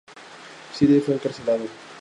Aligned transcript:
Syed 0.73 0.99
fue 1.03 1.13
encarcelado. 1.13 1.65